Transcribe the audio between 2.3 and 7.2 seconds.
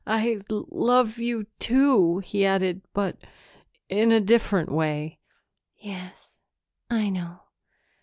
added, "but in a different way." "Yes, I